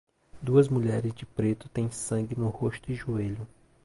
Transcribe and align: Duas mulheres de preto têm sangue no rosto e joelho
Duas 0.41 0.67
mulheres 0.67 1.13
de 1.13 1.27
preto 1.27 1.69
têm 1.69 1.91
sangue 1.91 2.35
no 2.35 2.47
rosto 2.49 2.91
e 2.91 2.95
joelho 2.95 3.47